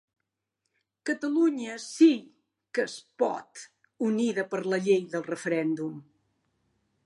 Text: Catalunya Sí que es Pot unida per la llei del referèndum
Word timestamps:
Catalunya 1.09 1.75
Sí 1.83 2.07
que 2.77 2.85
es 2.87 2.97
Pot 3.23 3.67
unida 4.09 4.49
per 4.55 4.65
la 4.75 4.83
llei 4.89 5.01
del 5.15 5.31
referèndum 5.33 6.05